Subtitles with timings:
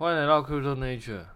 [0.00, 1.26] 欢迎来到 Crypto Nature。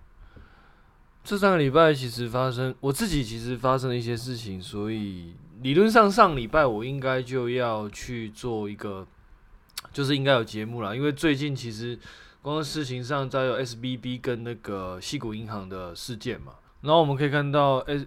[1.23, 9.07] 这三个礼拜其实发生，我自己其实发生了一些事情，所以理论上上礼拜我应该就要去做一个，
[9.93, 10.97] 就是应该有节目了。
[10.97, 11.99] 因为最近其实
[12.41, 18.07] 光事情上再有 SBB 跟那个西谷银行的事件嘛，然后我们可以看到 S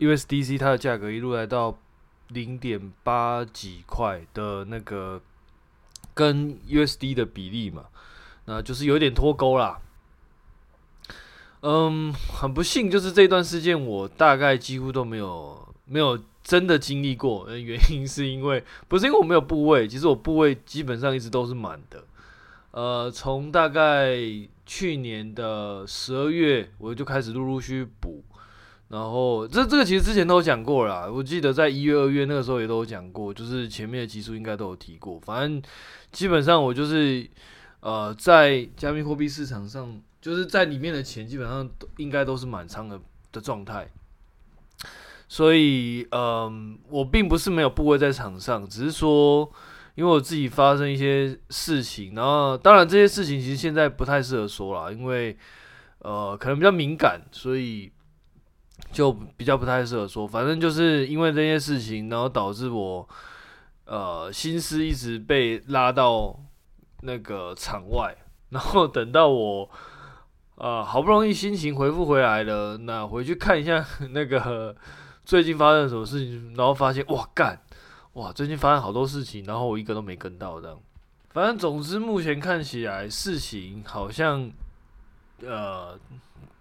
[0.00, 1.78] USDC 它的价格一路来到
[2.28, 5.22] 零点八几块的那个
[6.12, 7.86] 跟 USD 的比例嘛，
[8.44, 9.80] 那就是有点脱钩啦。
[11.66, 17.48] 嗯，很不幸，就是这段事件我大概几乎都没有没有真的经历过。
[17.56, 22.04] 原因是因为不是因为我没有部位，其实我部位基本上一直都是满的。
[22.72, 24.14] 呃，从大概
[24.66, 28.22] 去年的十二月我就开始陆陆续续补，
[28.88, 31.10] 然后这这个其实之前都有讲过啦。
[31.10, 35.18] 我记得在一月、二月那个时候也都有讲过，就是前面的集数应该都有提过。
[35.18, 35.62] 反正
[36.12, 37.26] 基本上我就是
[37.80, 39.98] 呃在加密货币市场上。
[40.24, 42.98] 就是在里面的钱基本上都应该都是满仓的
[43.30, 43.86] 的状态，
[45.28, 49.46] 所以嗯，我并不是没有部位在场上，只是说
[49.96, 55.36] 因为我自己发生一些事情，然后当然这些事情其实现在不太适合说了，因为
[55.98, 57.92] 呃可能比较敏感，所以
[58.92, 60.26] 就比较不太适合说。
[60.26, 63.06] 反正就是因为这些事情，然后导致我
[63.84, 66.34] 呃心思一直被拉到
[67.02, 68.16] 那个场外，
[68.48, 69.68] 然后等到我。
[70.56, 74.74] 啊、好不容易心情恢复回来了，那回去看一下 那个
[75.24, 77.60] 最近发生什么事情，然后发现哇干，
[78.12, 80.78] 哇最近发生好多事情，然后我一个都没跟到这样。
[81.30, 84.48] 反正总之目前看起来事情好像
[85.40, 85.98] 呃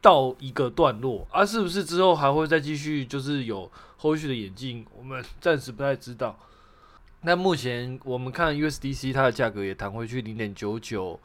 [0.01, 6.35] 到一个段落啊，是不是之后还会再继续就是有后续的演进，我们暂时不太知道。
[7.21, 11.19] 那目前我们看 USDC 它的价格也弹回去零点九九。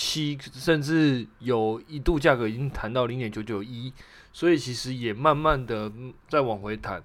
[0.00, 3.92] 七，甚至有一度价格已经谈到零点九九一，
[4.32, 5.90] 所以其实也慢慢的
[6.28, 7.02] 在往回弹，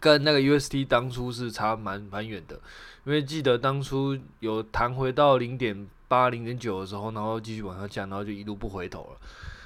[0.00, 2.58] 跟那个 UST 当初是差蛮蛮远的，
[3.04, 9.20] 因为记得当初有弹回到零点八、零点九的时候，然后继续往下降，然后就一路不回头了。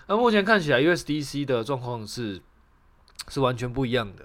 [0.08, 2.42] 那目前看起来 USDC 的状况是
[3.28, 4.24] 是完全不一样的。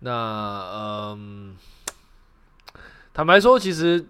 [0.00, 1.56] 那嗯，
[3.14, 4.06] 坦白说，其实。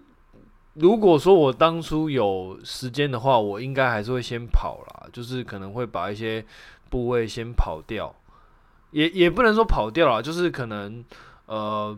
[0.79, 6.45] 如果说我当初有时间的话，我应该还是会先跑啦，就是可能会把一些
[6.89, 8.15] 部位先跑掉，
[8.91, 11.03] 也也不能说跑掉啦，就是可能
[11.47, 11.97] 呃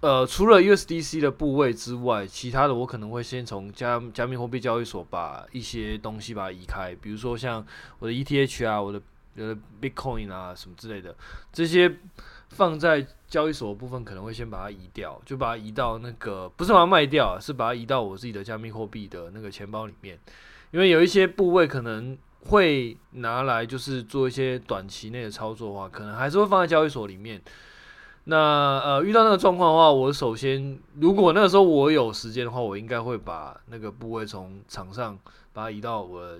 [0.00, 7.66] 呃，除了 USDC 的部位之外，其他的我可能会先从加加密货币交易所把一些东西把它移开，比如说像
[7.98, 9.02] 我的 ETH 啊，我的
[9.36, 11.16] 我的 Bitcoin 啊什么之类的
[11.52, 11.96] 这些。
[12.52, 20.18] 放在交易所部分可能会先把它移掉，就把它移到那个不是把它卖掉，是把它移到我自己的加密货币的那个钱包里面，
[20.70, 27.40] 因为有一些部位可能会拿来就是做一些短期内的操作的话，可能还是会放在交易所里面。
[28.24, 35.18] 那呃遇到那个状况的话，我首先如果那个时候我有时间的话，我应该会把那个部位从场上
[35.52, 36.38] 把它移到我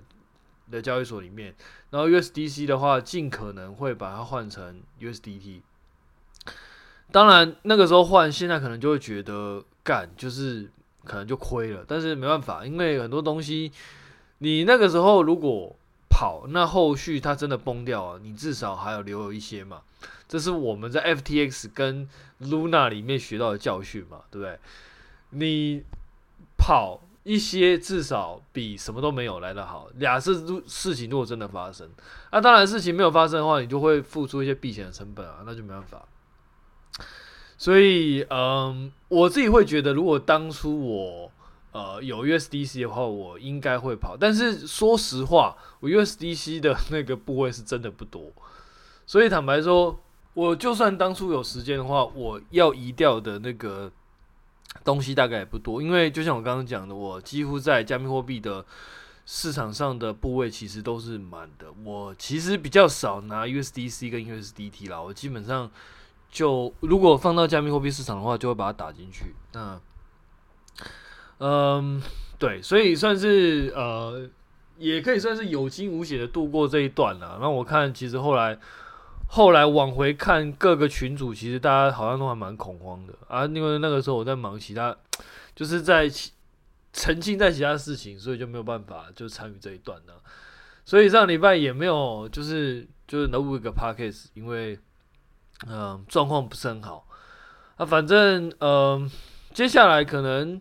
[0.71, 1.55] 的交易所里面，
[1.91, 5.63] 然后 USDC 的话，尽可能会把它换成 USDT。
[7.13, 10.71] 当然，那个时候换，现在可能就会觉得干，就是
[11.05, 11.85] 可能就亏了。
[11.87, 13.71] 但是没办法，因为很多东西，
[14.39, 15.77] 你那个时候如果
[16.09, 19.83] 跑，那后续它真的崩掉了，你至少还有留有一些嘛。
[20.27, 22.09] 这是我们在 FTX 跟
[22.41, 24.59] Luna 里面学到的教训嘛，对不对？
[25.31, 25.83] 你
[26.57, 29.89] 跑一些，至少比什么都没有来得好。
[29.97, 30.35] 俩是
[30.67, 31.89] 事情如果真的发生，
[32.31, 36.03] 那当然事情没有发生的话，你就会付出一些避险的成本啊，那就没办法。
[37.63, 41.31] 所以，嗯，我自己会觉得，如果当初我
[41.71, 44.17] 呃有 USDC 的话，我应该会跑。
[44.19, 48.33] 但是说实话，我 USDC 的那个部位是真的不多。
[49.07, 49.97] 所以坦白说，
[50.35, 53.93] 我就算当初有时间的话，我要移掉的那个
[54.83, 55.81] 东西大概也不多。
[55.81, 58.67] 因为就像我刚刚讲的，我几乎在加密货币的
[59.25, 61.67] 市场上的部位其实都是满的。
[61.85, 65.71] 我其实比较少拿 USDC 跟 USDT 啦，我基本上。
[66.33, 69.35] 就如果放到加密货币市场的话，就会把它打进去。
[69.53, 69.79] 那，
[71.39, 72.03] 嗯，
[72.39, 74.31] 对，所以算是呃，
[74.79, 77.39] 也可以算是有惊无险的度过这一段了。
[77.39, 78.59] 那我看，其实后来
[79.29, 83.45] 后来往回看各个群组，其实大家好像都还蛮恐慌的啊。
[83.45, 84.97] 因为那个时候我在忙其他，
[85.55, 86.11] 就是在
[86.95, 90.15] 沉浸在其他事情，所以就没有办法就参与这一段了。
[90.87, 94.79] 所以上礼拜也没有，就是就是能录一个 podcast，因为。
[95.69, 97.07] 嗯，状况不是很好。
[97.77, 99.11] 啊，反正嗯，
[99.53, 100.61] 接下来可能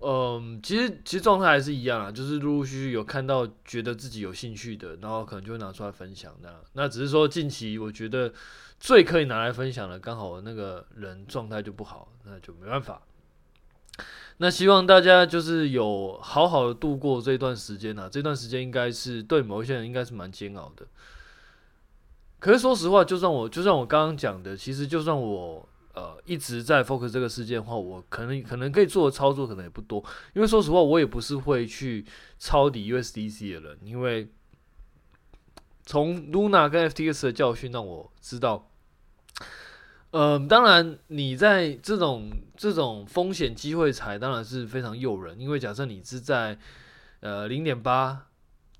[0.00, 6.48] 嗯，其实其实状态还是一样啊，就是陆陆续续有看到觉得自己有兴趣的，然后可能就会拿出来分享那。
[6.72, 8.32] 那只是说近期我觉得
[8.80, 13.02] 最可以拿来分享的，刚好那个人状态就不好，那就没办法。
[14.38, 20.84] 那希望大家就是有好好的度过这段时间啊，这段时间应该是对某一些人应该是蛮煎熬的。
[22.42, 25.68] 可是说实话，就算我就算我刚刚讲的，其实就算我。
[25.94, 30.02] 呃，一直在 focus 这个事件的话，我可能可能可以做的操作可能也不多，
[30.32, 32.02] 因为说实话，我也不是会去
[32.38, 34.32] 抄底 USDC 的人，因为
[35.84, 38.70] 从 Luna 跟 FTX 的教训让我知道，
[40.12, 46.58] 呃，当然你在这种这种风险机会财当然是非常诱人，因为假设你是在
[47.20, 48.28] 呃零点八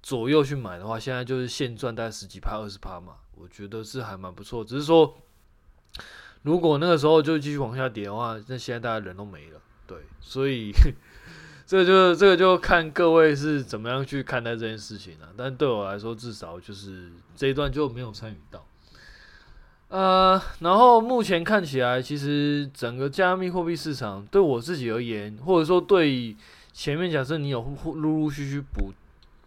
[0.02, 5.18] 左右去买的话，现在就是现赚大概十几趴、二十趴嘛，我觉得是还蛮不错，只是说。
[6.44, 10.72] 如果那个时候就继续往下跌的话，那现在大家人都没了，对，所以
[11.64, 15.28] 这个就这个就看各位是怎么样去看待这件事情了。
[15.36, 18.66] 但对我来说，至少就是这一段就没有参与到。
[19.86, 26.36] 呃，然后目前看起来，其实整个加密货币市场对我自己而言，或者说对
[26.72, 28.92] 前面假设你有陆陆续续补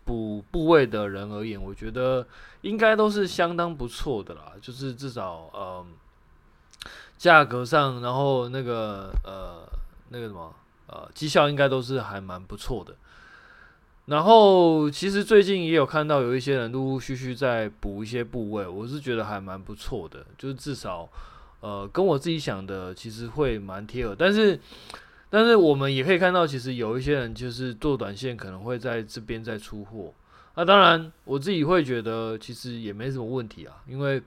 [0.06, 2.26] 补部位的人而言，我觉得
[2.62, 5.86] 应该都是相当不错的啦，就是至少呃。
[7.18, 9.66] 价格上，然后那个呃，
[10.10, 10.54] 那个什么
[10.88, 12.94] 呃，绩效应该都是还蛮不错的。
[14.08, 21.10] 然后其实最近也有看到有一些人陆陆续续在补一些部位，我是觉得还蛮不错的，就是至少
[21.62, 24.14] 呃跟我自己想的其实会蛮贴合。
[24.14, 24.60] 但是
[25.36, 30.14] 但是我们也可以看到，其实有一些人就是做短线可能会在这边再出货。
[30.56, 34.24] 那当然我自己会觉得其实也没什么问题啊，因为。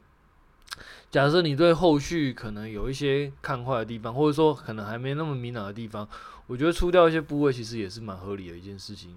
[1.10, 6.06] 假设你对后续可能有一些看坏的地方，或者说可能还没那么明朗的地方，
[6.46, 9.16] 我觉得出掉一些部位其实也是蛮合理的一件事情。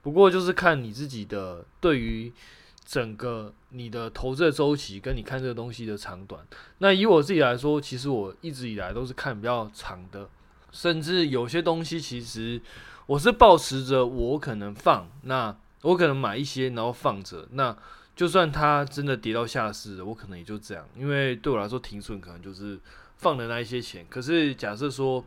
[0.00, 2.32] 不过就是看你自己的对于
[2.86, 6.40] 整个你的投资的周期跟你看这个东西的长短。
[6.78, 10.28] 那以我自己来说，其实我一直以来都是看比较长的，
[10.74, 12.60] 甚至有些东西其实
[13.06, 17.74] 我是保持着我可能放，那我可能买一些然后放着那。
[18.16, 22.78] 就算它真的跌到下市，我可能也就这样，因为对我来说停损可能就是
[23.16, 24.06] 放的那一些钱。
[24.08, 25.24] 可是假设说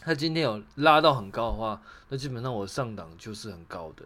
[0.00, 4.04] 它今天有拉到很高的话，那基本上我上档就是很高的。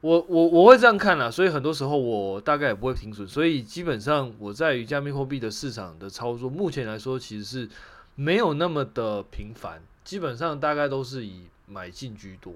[0.00, 3.28] 我我我会这样看啦，所以很多时候我大概也不会停损。
[3.28, 7.68] 所以基本上我在于加密货币的市场的操作，目前来说其实是
[8.20, 12.52] 没有那么的频繁，基本上大概都是以买进居多。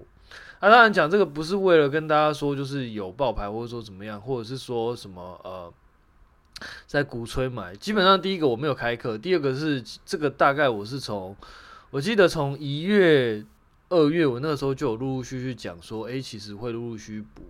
[0.58, 5.72] 啊，当然讲这个不是为了跟大家说，就是有爆牌或者说怎么样，或者是说什么呃，
[6.88, 7.76] 在鼓吹买。
[7.76, 11.36] 基本上第一个我没有开课，第二个是这个大概我是从，
[11.90, 13.44] 我记得从一月、
[13.88, 17.42] 二月，我那个时候就有陆陆续续讲说，哎，其实会陆陆续续补。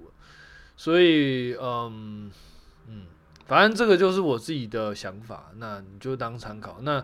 [0.76, 2.30] 所以嗯
[2.88, 3.06] 嗯，
[3.46, 6.76] 反正这个就是我自己的想法，那你就当参考。
[6.82, 7.02] 那。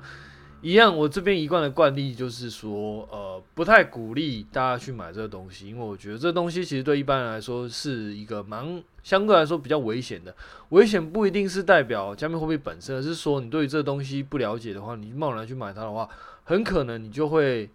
[0.61, 10.35] 一样，我这边一贯的惯例就是说，呃，不太鼓励大家去买这个东西，因为我觉得这东西其实对一般人来说是一个蛮相对来说比较危险的。
[10.71, 16.09] 危险不一定是代表加密货币本身，而是说你对于这东西不了解的话，你贸然去买它的话，
[16.45, 17.71] 很可能你就会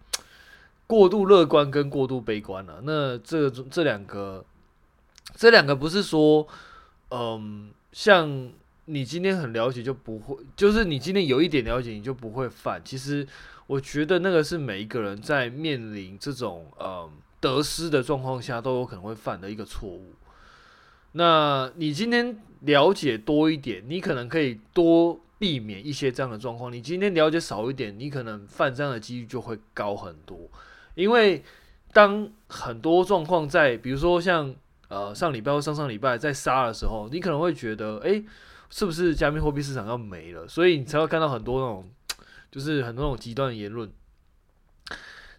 [0.86, 2.80] 过度乐观跟过度悲观了。
[2.82, 4.44] 那这这两个，
[5.34, 6.46] 这两个不是说，
[7.10, 8.50] 嗯，像。
[8.86, 12.82] 你今天很了解就不会，就是你今天有一点了解你就不会犯。
[12.84, 13.26] 其实
[13.66, 17.10] 我觉得那个是每一个人在面临这种呃
[17.40, 20.12] 得失的状况下都有可能会犯的一个错误。
[21.12, 26.70] 那你今天了解多一点，你可能可以多避免一些这样的状况。
[26.70, 30.38] 你今天了解少一点，你可能犯这样的几率就会高很多。
[30.94, 31.42] 因为
[31.92, 34.54] 当很多状况在，比如说像
[34.88, 38.22] 呃上礼拜或上上礼拜在杀的时候，你可能会觉得，诶。
[38.76, 40.48] 是不是加密货币市场要没了？
[40.48, 41.88] 所以你才会看到很多那种，
[42.50, 43.88] 就是很多那种极端的言论。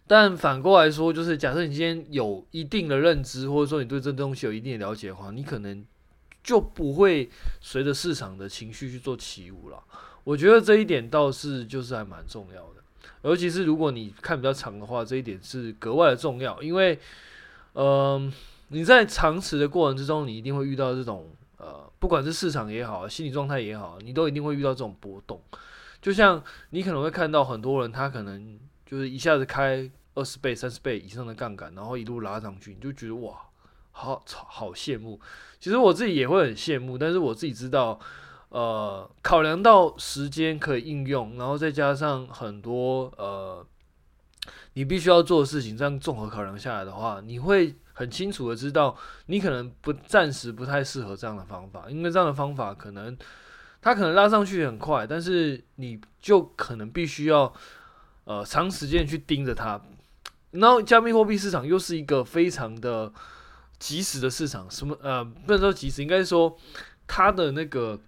[0.06, 5.84] 但反过来说，就是假设你今天有一定的认知，或者说你对这东西有一定的了解的话，你可能
[6.42, 7.28] 就不会
[7.60, 9.84] 随着市场的情绪去做起舞了。
[10.24, 12.82] 我觉得这一点倒是就是还蛮重要的，
[13.20, 16.98] 尤其是如果你看比较长的话，这一点是格外的重要，因为，
[17.74, 18.32] 嗯、呃，
[18.68, 21.28] 你在长持的过程之中，你一定会遇到这种。
[21.98, 25.40] 不管是市场也好，心理状态也好，你都一定会遇到这种波动。
[26.00, 33.34] 就像你可能会看到很多人，他可能就是一下子开二十倍、三十倍以上的杠杆，然后一路拉上去，你就觉得哇，
[33.90, 35.20] 好好羡慕。
[35.58, 37.98] 其实我自己也会很羡慕，但是我自己知道，
[38.50, 43.66] 呃，考量到时间可以应用，然后再加上很多呃
[44.74, 48.94] 你必须要做的事情，这样综合考量下来的话，你会很清楚的知道，
[49.26, 53.16] 你可能不暂时不太适合这样的方法，因为这样的方法可能
[53.80, 57.50] 它可能拉上去很快，但是你就可能必须要
[58.24, 59.80] 呃长时间去盯着它。
[60.50, 63.10] 然后加密货币市场又是一个非常的
[63.78, 66.56] 及时的市场，什么呃不能说及时，应该说
[67.06, 67.98] 它的那个。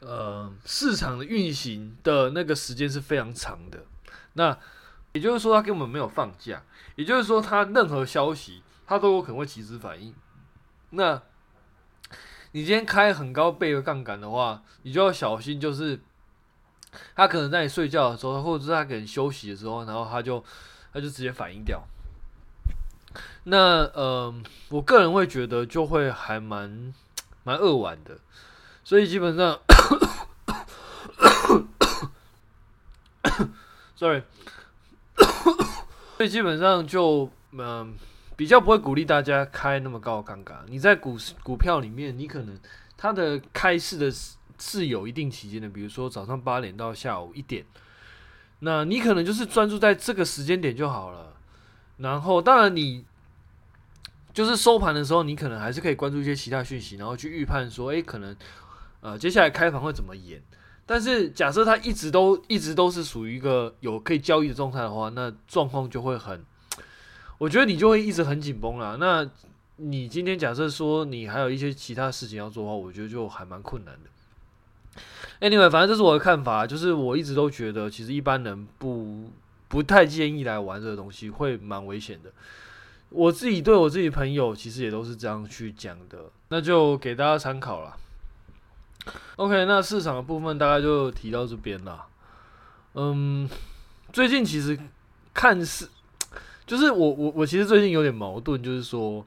[0.00, 3.82] 呃，市场的运行的那个时间是非常长的，
[4.34, 4.56] 那
[5.18, 6.62] 也就是说，他根本没有放假，
[6.94, 10.14] 也就是说，他任何消息他都有可能会及时反应。
[10.90, 11.20] 那
[12.52, 16.00] 你今天开很高倍的杠杆的话，你就要小心，就是
[17.16, 20.44] 他可能在你睡觉的时候，或者是他可能休息的时候，然后他就
[20.92, 21.82] 他就直接反应掉。
[23.42, 24.32] 那呃，
[24.68, 26.94] 我个人会觉得就会还蛮
[27.42, 28.18] 蛮扼腕的。
[28.84, 29.58] 所以基本上
[33.96, 34.22] ，sorry，
[36.16, 37.94] 所以基本上就嗯、
[38.36, 40.64] 比较不会鼓励大家开那么高的杠杆。
[40.68, 42.58] 你在股股票里面，你可能
[42.96, 44.12] 它的开市的
[44.58, 47.64] 是有一定期间的，比如说早上八点到下午一点，
[48.60, 51.34] 那你可能就是专注在这个时间点就好了。
[51.98, 53.04] 然后，当然你
[54.32, 58.36] 就是收盘的时候，你可能还是可以关注一些其他讯息，然后去预判说，诶，可能。
[59.00, 60.42] 呃，接下来开盘会怎么演？
[60.90, 66.42] 但是假设它一直都一直都是属于一个有可以交易的状态的话，那状况就会很，
[67.36, 68.96] 我觉得你就会一直很紧绷了。
[68.96, 69.28] 那
[69.76, 75.46] 你今天假设说你还有一些其他事情要做的话，我觉得就还蛮困难的。
[75.46, 79.30] Anyway，反正这是我的看法，就是我一直都觉得，其实一般人不
[79.68, 82.32] 不太建议来玩这个东西，会蛮危险的。
[83.10, 87.94] 我自己对我自己朋友其实也都是这样去讲的，那就给大家参考了。
[89.36, 92.06] OK，那市场的部分大概就提到这边了。
[92.94, 93.48] 嗯，
[94.12, 94.78] 最近其实
[95.32, 95.88] 看似，
[96.66, 99.24] 就是我我我其实最近有点矛盾，就是说，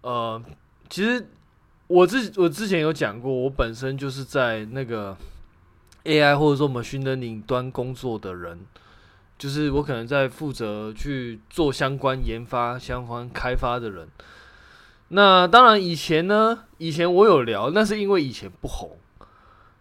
[0.00, 0.42] 呃，
[0.88, 1.28] 其实
[1.86, 5.16] 我之我之前有讲过，我本身就是在那个
[6.04, 8.60] AI 或者说 machine learning 端工作的人，
[9.36, 14.08] 就是我可能在负责去做相关研发、相关开发的人。
[15.08, 18.96] 那当然，以前呢，以前我有聊，那是因为以前不红。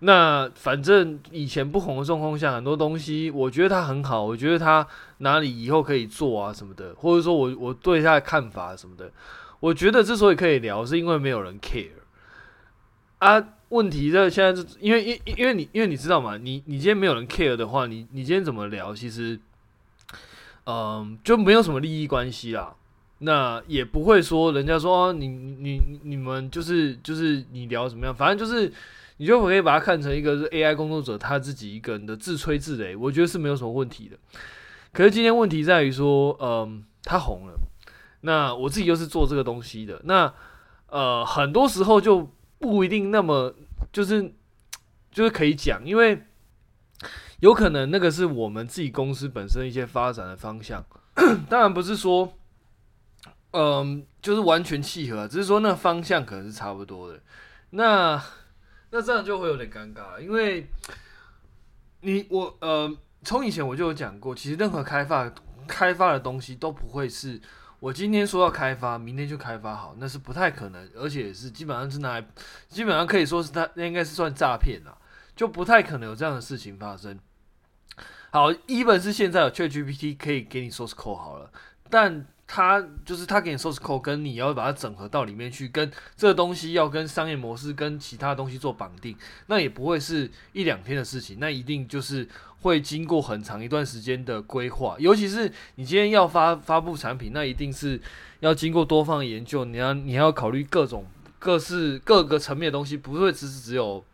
[0.05, 4.85] 那反正以前不红的状况下，很多东西我觉得它很好，我觉得它
[5.19, 9.09] 哪里以后可以做啊什么的，或者说我我对它的看法什么的，
[9.61, 11.87] 我觉得之所以可以聊，是因为没有人 care
[13.19, 13.47] 啊。
[13.69, 19.39] 问题在现在因为因因为你因为你知道嘛，你你今天没有人 care 的话，你你今天怎么聊，其实
[20.65, 22.75] 嗯就没有什么利益关系啦。
[23.19, 28.69] 那也不会说人家说、你你你们就是就是你聊怎么样，反正就是。
[29.17, 34.17] 你就可以把它看成一个是 AI 工作者他自己一个人的自吹自擂，我觉得是没有什么问题的。
[34.91, 37.59] 可是今天问题在于说，嗯，他红了，
[38.21, 40.33] 那我自己又是做这个东西的，那
[40.87, 42.29] 呃，很多时候就
[42.59, 43.55] 不一定那么
[43.91, 44.33] 就是
[45.11, 46.23] 就是可以讲，因为
[47.39, 50.85] 有可能那个是我们自己公司本身一些发展的方向，
[51.49, 52.33] 当然不是说
[53.51, 57.19] 嗯就是完全契合，只是说那方向可能是差不多的。
[57.71, 58.23] 那
[58.95, 60.67] 那这样就会有点尴尬，因为
[62.01, 65.33] 你我呃，从以前我就有讲过，其实任何开发
[65.67, 67.41] 开发的东西都不会是
[67.79, 72.27] 我今天说要开发，明天就开发好，那是不太可能，而且是基本上是拿来，
[72.69, 74.95] 基本上可以说是它那应该是算诈骗啦，
[75.35, 77.19] 就不太可能有这样的事情发生。
[78.29, 81.51] 好，even 是现在有 ChatGPT 可以给你 source code 好了，
[81.89, 82.27] 但。
[82.55, 89.17] 他就是他给你 source code，跟你要把它整合到里面去，跟这个东西要跟商业模式跟其他东西做绑定，
[89.47, 92.29] 那也不会是一两天的事情，那一定就是
[92.61, 94.95] 会经过很长一段时间的规划。
[94.99, 97.99] 尤其是你今天要发发布产品，那一定是
[98.41, 101.07] 要经过多方研究，你要你要考虑各种
[101.39, 104.05] 各式各个层面的东西，不会只是只有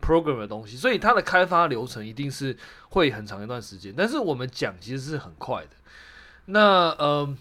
[0.00, 2.56] program 的东西，所以它的开发流程一定是
[2.88, 3.92] 会很长一段时间。
[3.94, 5.76] 但是我们讲其实是很快的，
[6.46, 7.36] 那呃。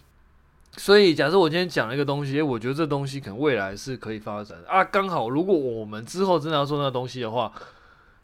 [0.77, 4.81] 所以，假设我今天讲了一个东西，我觉得这东西可能未来是可以发展的啊。
[4.83, 7.51] 刚好，如果我们之后真的要做那东西的话，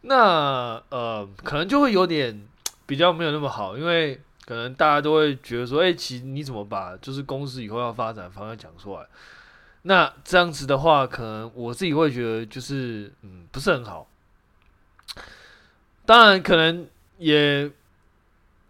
[0.01, 2.47] 那呃，可能就会有点
[2.85, 9.05] 比较没有那么好，因为可能大家都会觉得说，哎，其实你怎么把就是公司以后要发展方向讲出来？
[9.81, 14.07] 那这样子的话，可能我自己会觉得就是嗯，不是很好。
[16.05, 16.87] 当然，可能
[17.17, 17.69] 也。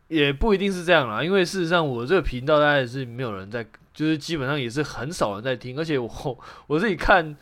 [0.07, 6.09] 也不一定是这样啦，因为事实上我这个频道大概是没有人在，就是基本上也是很少人在听，而且我
[6.67, 7.35] 我自己看，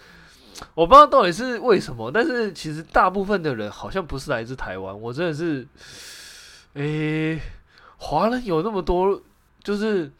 [0.74, 5.67] 我不知道到底是为什么，但是其实大部分的人好像不是来自台湾，我真的是，
[6.74, 7.39] 诶、
[7.98, 9.22] 华人有那么多，
[9.63, 10.12] 就是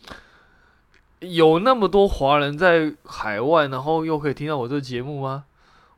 [1.22, 5.46] 有那么多华人在海外，然后又可以听到我这个节目吗？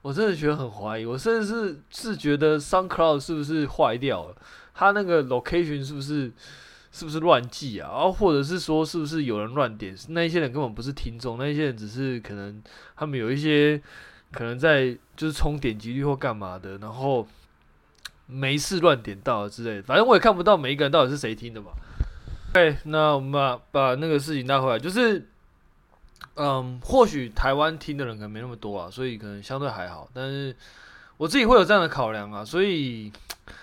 [0.03, 4.35] 我真的觉得很怀疑，我甚至是是觉得 SoundCloud 是不是坏掉了？
[4.77, 6.31] 他那个 location 是不是
[6.91, 7.89] 是不是乱记啊？
[7.89, 9.95] 然后或者是说是不是有人乱点？
[10.09, 12.61] 那一些人根本不是听众，那一些人只是可能
[12.95, 13.81] 他们有一些
[14.31, 17.27] 可能在就是冲点击率或干嘛的，然后
[18.27, 19.81] 没事乱点到之类的。
[19.81, 21.71] 反正我也看不到每一个人到底是谁听的嘛。
[22.53, 25.27] 对，那我们把把那个事情带回来，就是。
[26.39, 30.07] 嗯，或许台湾听的人可能没那么多啊，所以可能相对还好。
[30.13, 30.55] 但是
[31.17, 33.11] 我自己会有这样的考量啊，所以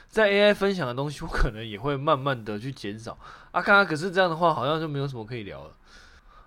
[0.09, 3.19] 在 AI 分享的东西，我可能也会慢慢的去减少。
[3.51, 5.71] 啊，看啊，可是这样的话，好像就没有什么可以聊了。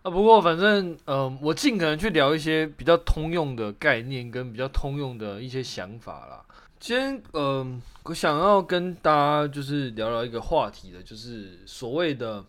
[0.04, 6.46] 啊，不过反正，嗯，我尽可能去聊一些比较通用的概念跟比较通用的一些想法啦。
[6.80, 12.46] 今天，嗯，我想要跟大家就是聊聊一个话题的，就是所谓的。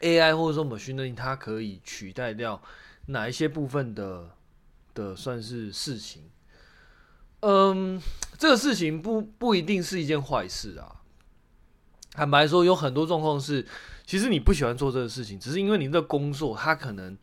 [0.00, 2.60] AI 或者说 machine 它可以取代掉
[3.06, 4.28] 哪一些部分的
[4.92, 6.24] 的算是事情？
[7.40, 7.98] 嗯，
[8.38, 11.00] 这个事情不不一定是一件坏事啊。
[12.12, 13.66] 坦白说，有很多状况是，
[14.06, 17.16] 其实你不喜欢做这个事情，只是因为你这工作，它可能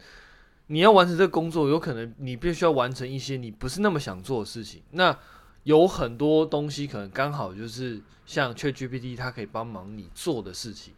[0.68, 4.84] 你要完成这个工作，有可能你必须要完成一些你不是那么想做的事情。
[4.92, 5.18] 那
[5.64, 10.94] 有很多东西可能刚好就是像 ChatGPT，它可以帮忙你做的事情。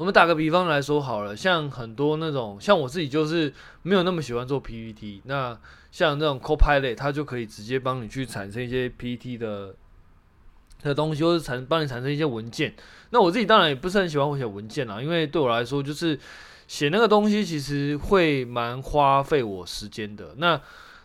[0.00, 3.52] 我们打个比方来说好了，像很多那种，像我自己就是
[3.82, 5.54] 没有那么喜欢做 PPT，那
[5.92, 9.74] 像那种 Copilot，它就可以直接帮你去产生一些 PPT 的
[10.82, 12.74] 的东西，或是产帮你产生一些文件。
[13.10, 16.18] 那我自己当然也不是很喜欢我写文件啦，因为对我来说，就是
[16.66, 20.34] 写那个东西其实会蛮花费我时间的。
[20.38, 20.58] 那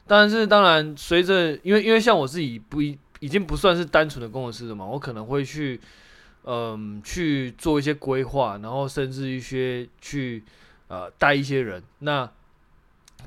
[0.08, 5.82] 但是当然，随着因为因为像我自己不已已经不算是单纯的工程师了嘛，我可能会去。
[6.48, 10.44] 嗯，去做一些规划，然后甚至一些去
[10.88, 11.82] 呃带一些人。
[12.00, 12.30] 那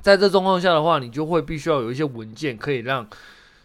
[0.01, 3.05] 在这状况下的话，你就会必须要有一些文件，可以让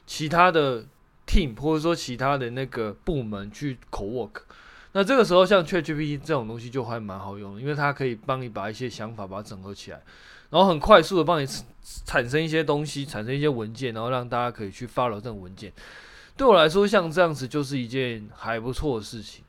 [0.07, 0.85] 其他的
[1.25, 4.43] team 或者说其他的那个部门去 co-work。
[4.91, 10.03] 那这个时候，像 ChatGPT 这种东西就还蛮好用的，因为它可以帮你把一些想法把它整合起来，
[10.51, 11.47] 然后很快速的帮你
[12.05, 15.73] 产生一些东西，产生一些文件，然后让大家可以去 follow 这种文件。
[16.37, 19.45] 对我来说，像这样子就是一件还不错的事情。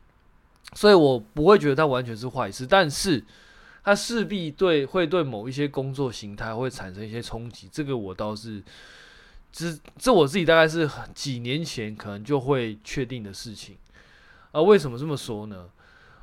[0.74, 3.24] 所以我不会觉得它完全是坏事，但是
[3.84, 7.70] 它势必对会对某一些工作形态会产生一些冲击。
[7.72, 8.62] 这个我倒是，
[9.52, 13.78] 这这我自己大概是几年前可能就会确定的事情。
[14.52, 15.70] 啊，为什么这么说呢？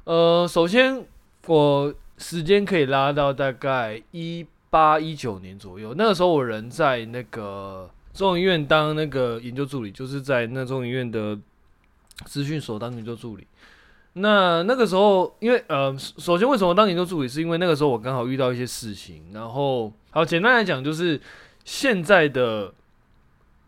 [0.04, 1.02] 呃，首先
[1.46, 11.38] 我时间可以拉到大概一八一九年左右，那个时候我人在那个中医院当那个研究助理，就是在那中医院的
[12.26, 13.46] 资讯所当研究助理。
[14.14, 19.24] 那那个时候，因为呃，首先为什么当研究助理，是因为那个时候我刚好遇到一些事情。
[19.32, 21.18] 然后，好，简单来讲，就是
[21.64, 22.74] 现在的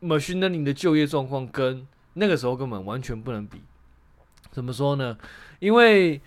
[0.03, 3.63] machine learning 的就业状况跟那个时候根本完全不能比。
[4.51, 5.17] 怎么说呢？
[5.61, 6.21] 因为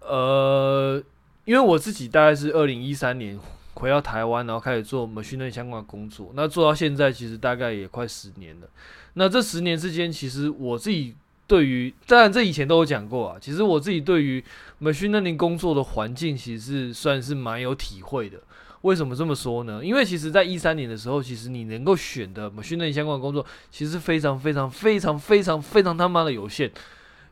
[0.00, 1.02] 呃，
[1.46, 3.40] 因为我自己大概是二零一三年
[3.74, 6.32] 回到台湾，然后开始做 machine learning 相关的工作。
[6.34, 8.66] 那做到现在，其实大概也快十年了。
[9.14, 11.14] 那这十年之间，其实我自己。
[11.44, 13.36] 对于，当然这以前都有讲过啊。
[13.38, 14.42] 其实我自己对于
[14.80, 18.38] machine learning 工作的环境，其实是算是蛮有体会的。
[18.82, 19.84] 为什么这么说呢？
[19.84, 26.70] 因为其实在一三年的时候，其实你能够选的 machine 相关的工作，其实非常非常非常非常非常他妈的有限。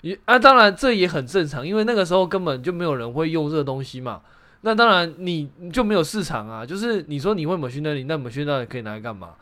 [0.02, 4.20] 也啊，当然这也很正常，因为那个时候根本就没有人会用这个东西嘛。
[4.62, 6.64] 那当然你就没有市场啊。
[6.64, 9.34] 就是你说你会 machine learning，那 machine learning 可以拿来干嘛？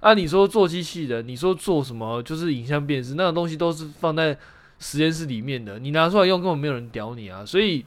[0.00, 2.22] 啊，你说做机器人，你说做什么？
[2.22, 4.36] 就是影像辨识，那个东西都是放在
[4.78, 7.44] 实验室里面的，你拿出来用根本没有人屌你啊！
[7.44, 7.84] 所以，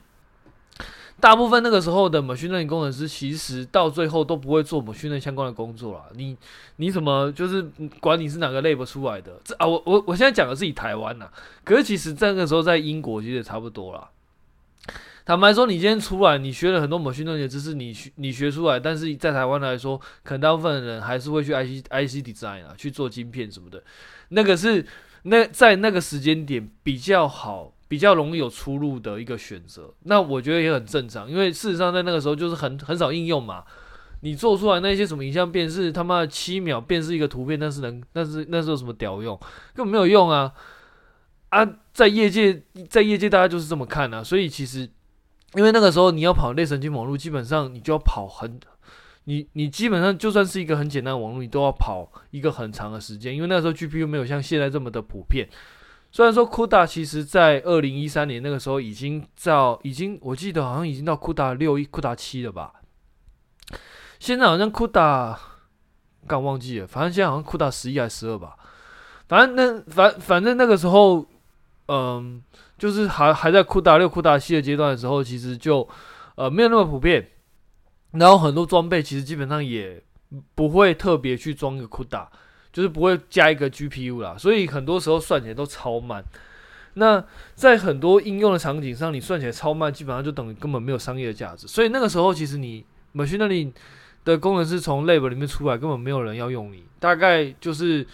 [1.19, 6.05] 大部分那个时候的 machine learning 工程师，其实到最后都不会做 machine learning 相关的工作啦。
[6.15, 6.35] 你
[6.77, 7.61] 你怎么就是
[8.01, 9.39] 管你是哪个 lab 出来的？
[9.43, 11.29] 这啊，我我我现在讲的是以台湾呐，
[11.63, 14.09] 可是其实在那个时候在英国其实也差不多啦。
[15.29, 23.83] 坦白说，你今天出来，你学了很多 machine learning 的知识，你学你学出来，但是在台湾来说，可能大部分的人还是会去 IC IC design 啊，去做晶片什么的。
[24.29, 24.83] 那个是
[25.21, 29.93] 那在那个时间点比较好、比较容易有出路的一个选择。
[30.05, 33.63] 那我觉得也很正常，因为事实上在那个时候就是很很少应用嘛。
[34.21, 39.39] 你做出来那些什么影像辨识，他妈的七秒辨识一个图片，那是能那是那是有什么屌用？
[39.75, 40.51] 根本没有用啊！
[41.49, 44.89] 啊，在业界在业界大家就是这么看啊，所以其实。
[45.55, 48.59] 因为那个时候你要跑类神经网络，基本上你就要跑很，
[49.23, 53.35] 你你基本上就算是一个很简单的网络，你都要跑一个很长的时间。
[53.35, 55.49] 因为那个时候 GPU 没有像现在这么的普遍，
[56.11, 62.73] 虽然说 CUDA 其实在二零一三年那个时候已经到，已经我记得好像已经到 CUDA 六、CUDA 七了吧。
[64.19, 65.37] 现在好像 CUDA
[66.27, 68.55] 刚忘记了，反正现在好像 CUDA 十一还是十二吧。
[69.27, 71.25] 反正那反反正那个时候，
[71.87, 72.43] 嗯，
[72.79, 75.87] 就是还还在 CUDA 六、CUDA 七的阶段的时候，其实就
[76.35, 77.27] 呃没有那么普遍。
[78.13, 80.01] 然后很多装备其实基本上也
[80.55, 82.25] 不会特别去装一个 CUDA。
[82.71, 86.23] 就是不会加一个 GPU 啦，所以很多时候算起来都超慢。
[86.93, 87.21] 那
[87.55, 91.67] 在很多应用的场景上，你算起来超慢，基本上就等于根本没有商业的价值。
[91.67, 93.71] 所以那个时候，其实你 machine learning
[94.23, 96.83] 的工程师从 lab 里面出来，根本没有人要用你。
[96.99, 98.05] 大概就是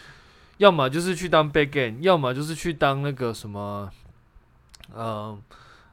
[0.57, 3.91] 要么就是去当 backend，要么就是去当那个什么，
[4.93, 5.37] 呃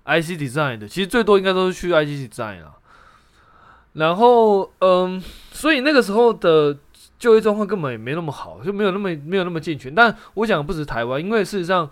[0.05, 0.89] ，IC design 的。
[0.89, 2.75] 其实最多应该都是去 IC design 啦。
[3.95, 6.79] 然后，嗯，所以那个时候的。
[7.19, 9.95] 就业状况根本也没那么好，就没有那么没有那么健全。
[9.95, 11.89] 但我讲的不止台湾，因为事实上，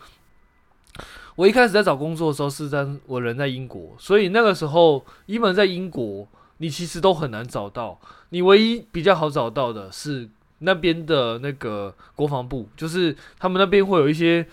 [1.37, 8.01] 我一开始在找工作的时候，是在我人在英国，所以那个时候，一门在英国，你其实都很难找到。
[8.31, 14.45] 你唯一比较好找到的是那边的那个国防部，就是他们那边会有一些，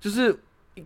[0.00, 0.36] 就是。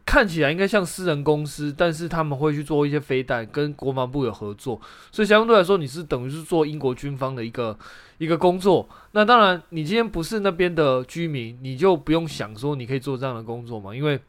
[0.05, 4.79] 看起来应该像私人公司，但是他们会去做一些飞弹，跟国防部有合作，
[5.11, 7.79] 所以相对来说，你是等于是做英国军方的一个
[8.19, 8.87] 一个工作。
[9.13, 14.21] 那当然，你今天不是那边的居民，你就不用想说你可以做这样的工作嘛，因为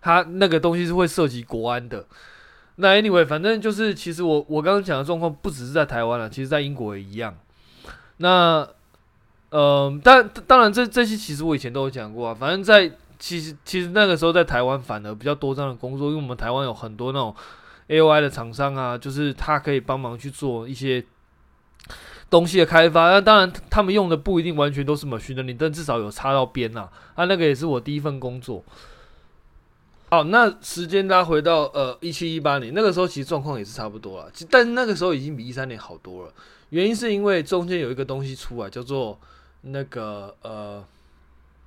[0.00, 2.06] 他那个东西是会涉及国安的。
[2.76, 7.36] 那 anyway，反正就是，其实我我刚刚讲的状况不只是在台湾了，其实在英国也一样。
[8.18, 8.68] 那，
[9.50, 12.92] 呃，但当然这这些其实我以前都有讲过啊，反正在。
[13.18, 17.34] 其实，其实那个时候在台湾反而比较多这样的工作，因为我们台湾有很多那种
[17.88, 21.04] AOI 的厂商啊，就是他可以帮忙去做一些
[22.30, 23.10] 东西的开发。
[23.10, 26.88] 那当然，他们用的不一定完全都是 machine learning，但至少有插到边呐。
[27.14, 28.62] 啊，那个也是我第一份工作。
[30.10, 36.32] 好，那时间拉回到呃一七一八年，那个时候其实状况也是差不多了，但那个时候已经比一三年好多了。
[36.70, 39.18] 原因是因为中间有一个东西出来，叫做
[39.62, 40.84] 那个呃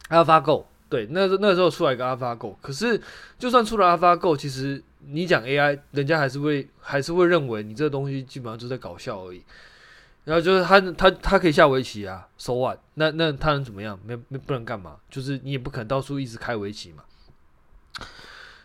[0.09, 0.63] AlphaGo。
[0.91, 2.99] 对，那那时候出来一个 AlphaGo，可是
[3.39, 9.41] 就算出了 AlphaGo，其实你讲 AI，人家还是会还是会认为你这个东西基本上就在搞笑而已。
[10.25, 12.79] 然后就是他他他可以下围棋啊，So what？
[12.95, 13.97] 那那他能怎么样？
[14.05, 14.97] 没没不能干嘛？
[15.09, 17.03] 就是你也不可能到处一直开围棋嘛。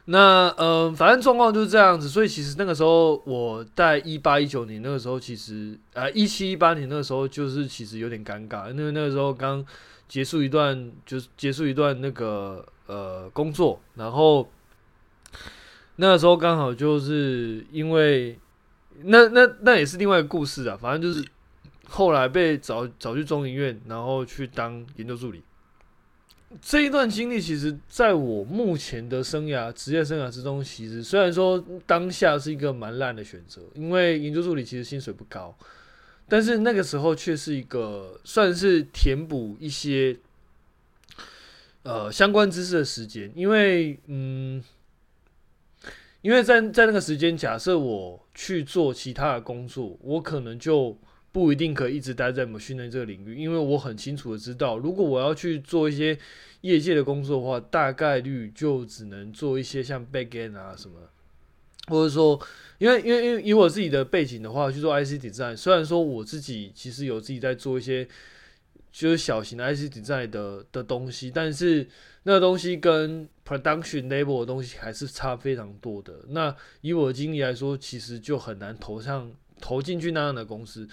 [0.07, 2.09] 那嗯、反正状况就是这样子。
[2.09, 9.65] 所以其实那个时候我在一八一九年那个时候，其实呃一七一八年那个时候就是其实有点尴尬，因为那个时候刚。
[10.09, 14.49] 结束一段就是结束一段那个呃工作，然后
[15.97, 18.39] 那个时候刚好就是因为
[19.03, 21.27] 那那那也是另外一个故事啊，反正就是
[21.89, 25.43] 后来被找找去中研院，然后去当研究助理。
[26.63, 35.55] 这一段经历其实在我目前的生涯职业生涯之中，其实虽然说当下是一个蛮烂的选择，因为研究助理其实薪水不高。
[36.29, 40.17] 但是那个时候却是一个算是填补一些
[41.83, 44.63] 呃相关知识的时间，因为嗯，
[46.23, 50.99] 因为在在那个时间，假设我去做其他的工作，我可能就
[51.31, 56.19] 不一定可以一直待在 machine 这个领域，因为我很清楚的知道，如果我要去做一些
[56.63, 60.97] 业界的工作的话，大概率就只能做一些像 backend 啊什么，
[61.87, 62.41] 或者说。
[62.79, 68.07] 因为因为因为以我自己的背景的话，去做 IC 顶站虽然说我自己其实有自己在做一些
[68.93, 71.89] 就是小型的 IC 顶站的的东西，但是
[72.25, 76.13] 那个东西跟 production level 的东西还是差非常多的。
[76.29, 80.87] 那以我的经历来说，其实就很难投上投进去那样的公司。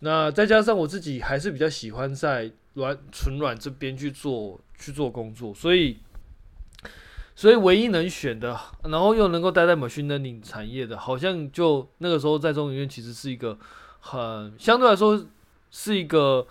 [0.00, 5.96] 那再加上我自己还是比较喜欢在软纯软这边去做去做工作，所以。
[7.36, 13.58] 所以唯一能选的，然后又能够待在 machine learning 产业的，好像就那个时候在中研院其实是一个
[13.98, 15.20] 很相对来说
[15.68, 16.46] 是一个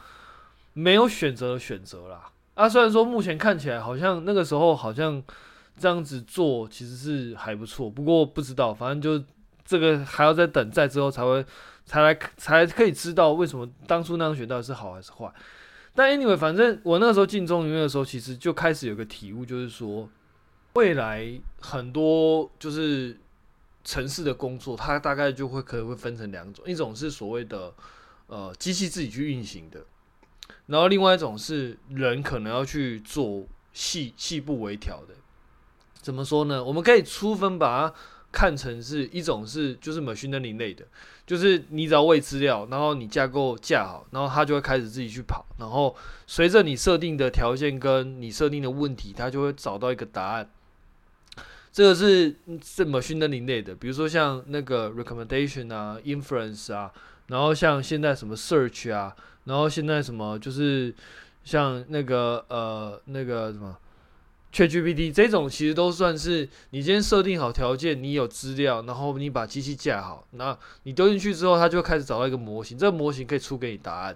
[0.73, 2.29] 没有选择的选择啦。
[2.55, 5.23] 啊，虽然说目前看起来好像那个时候好像
[5.79, 9.25] 这样子做其实是还不错，不过不知道，反正就
[9.63, 11.45] 这个还要再等再之后才会
[11.85, 15.33] 才来才可以知道为什么当初那样选到底是好还是坏。
[15.95, 20.09] 但 anyway，反正我那个时候进中研院的时候，其实就开始有个体悟，就是说。
[20.73, 23.15] 未来很多就是
[23.83, 27.73] 城市的工作，它大概就会可能会分成两种，一种是所谓的
[28.27, 29.86] 呃机器自己去运行的，
[30.65, 35.13] 然后另外一种是人可能要去做细细部微调的。
[36.01, 36.63] 怎么说呢？
[36.63, 37.95] 我们可以粗分把它
[38.31, 40.83] 看成是一种是就是 machine learning 类的，
[41.25, 50.49] 就是你只要喂资料，然后你架构架好，然后它就会开始自己去跑，然后随着你设定的条件跟你设定的问题，它就会找到一个答案。
[51.73, 56.91] 这个是是 machine learning 类的，比如说像那个 recommendation 啊，inference 啊，
[57.29, 60.93] 然后像现在什么 search 啊，然后现在什么就是
[61.43, 63.75] 像那个呃那个什么
[64.53, 74.15] ChatGPT 这种，其实都算是你今天设定好条件，你有资料，然后你把机器架好，那你丢进去之后，它就开始找到一个模型，这个模型可以出给你答案。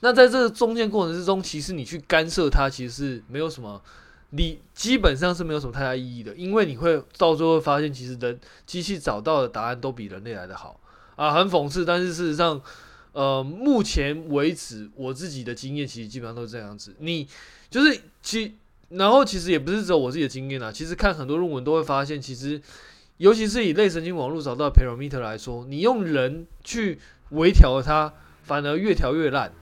[0.00, 3.80] 那在这个中间过程之中，其实你去干涉它，其实是没有什么。
[4.30, 10.80] 你基本上是没有什么太大意义的，因为你会到最后发现，其实人机器找到的答案都比人类来的好
[11.16, 11.84] 啊，很讽刺。
[11.84, 12.60] 但是事实上，
[13.12, 16.94] 呃，目前为止我自己的经验其实基本上都是这样子。
[17.00, 17.26] 你
[17.68, 18.54] 就是其，
[18.90, 22.60] 然后其实也不是只有我自己的经验啊，其实看很多论文都会发现，其实
[23.16, 28.14] 尤其是以类神经网络找到的 parameter 来说，你用人去微调它，
[28.44, 29.52] 反而越调越烂。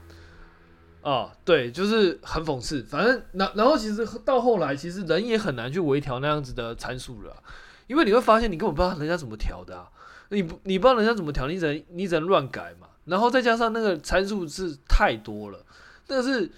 [1.01, 2.83] 啊，对，就是很讽刺。
[2.83, 7.41] 反正，然然后其实到后来，其实人也很难去微调那样子的参数了，
[7.87, 9.87] 因为你会发现你根本不知道人家怎么调的啊。
[10.31, 12.87] 你不，你不知道人家怎么调，你只能你只能乱改嘛。
[13.05, 15.65] 然后再加上那个参数是太多了，
[16.09, 16.51] 那是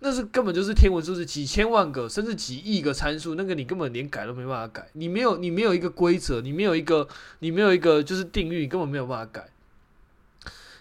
[0.00, 4.88] 那是根本就是天文数字，几千万个甚至几亿个参数，那个你根本连改都没办法改。
[4.94, 7.06] 你没有你没有一个规则，你没有一个
[7.38, 9.48] 你没有一个就是定律，你根本没有办法改。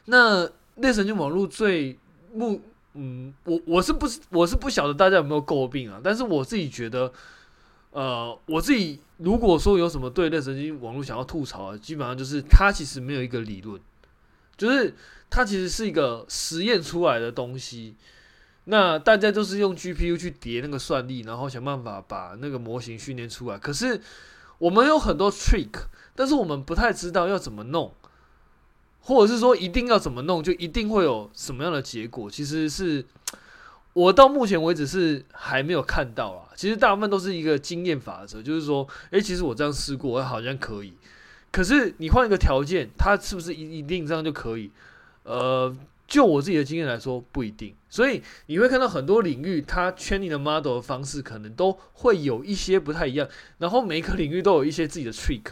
[0.06, 2.00] 那类神经网络最
[2.34, 2.60] 目。
[2.94, 6.00] 嗯，我我是不是我是不晓得大家有没有诟病啊？
[6.04, 7.12] 但是我自己觉得，
[7.92, 13.80] 呃，我自己如果说有什么对类神经网络想要吐槽的，基本上就是它其实没有一个理论，
[14.58, 14.94] 就是
[15.30, 17.96] 它其实是一个实验出来的东西。
[18.66, 23.58] 那大家都是用 GPU 去叠那个算力，然后想办法把那个模型训练出来。
[23.58, 24.00] 可是
[24.60, 27.94] 我们有很多 trick，但是我们不太知道要怎么弄。
[29.04, 32.30] 或者是说一定要怎么弄，就一定会有什么样的结果？
[32.30, 33.04] 其实是
[33.94, 36.48] 我到目前为止是还没有看到啊。
[36.56, 40.94] 其实大部分都是一个经验法则，就是说，诶，其实我这样试过，好像可以。
[41.52, 44.72] 可是你换一个条件，它是不是一一定这样就可以？
[45.24, 45.76] 呃，
[46.08, 47.74] 就我自己的经验来说，不一定。
[47.90, 53.28] 所以你会看到很多领域，它 training 的 model 的方式可能都会有一些不太一样。
[53.58, 55.48] 然后每一个领域都有一些自己的 trick。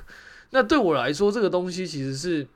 [0.51, 2.47] 那对我来说，这个东西其实是。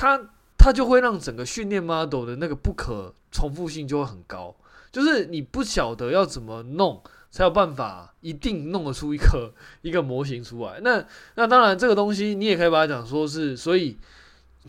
[0.00, 0.18] 它
[0.56, 4.56] 它就会让整个训练 model 的那个不可重复性就会很高，
[4.90, 10.80] 就是你不晓得要怎么弄才有办法一定弄得出一个一个模型出来。
[10.80, 13.98] 那那当然这个东西你也可以把它讲说是，所以